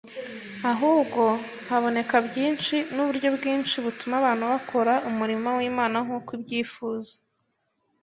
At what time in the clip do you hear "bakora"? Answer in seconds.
4.53-4.93